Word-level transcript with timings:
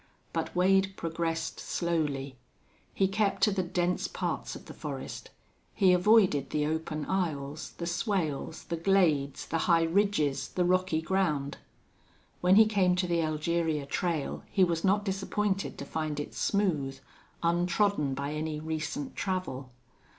But 0.33 0.55
Wade 0.55 0.93
progressed 0.95 1.59
slowly; 1.59 2.35
he 2.91 3.07
kept 3.07 3.43
to 3.43 3.51
the 3.51 3.61
dense 3.61 4.07
parts 4.07 4.55
of 4.55 4.65
the 4.65 4.73
forest; 4.73 5.29
he 5.75 5.93
avoided 5.93 6.49
the 6.49 6.65
open 6.65 7.05
aisles, 7.05 7.73
the 7.77 7.85
swales, 7.85 8.63
the 8.63 8.77
glades, 8.77 9.45
the 9.45 9.59
high 9.69 9.83
ridges, 9.83 10.47
the 10.47 10.65
rocky 10.65 11.03
ground. 11.03 11.57
When 12.39 12.55
he 12.55 12.65
came 12.65 12.95
to 12.95 13.05
the 13.05 13.19
Elgeria 13.21 13.85
trail 13.85 14.41
he 14.49 14.63
was 14.63 14.83
not 14.83 15.05
disappointed 15.05 15.77
to 15.77 15.85
find 15.85 16.19
it 16.19 16.33
smooth, 16.33 16.97
untrodden 17.43 18.15
by 18.15 18.33
any 18.33 18.59
recent 18.59 19.15
travel. 19.15 19.69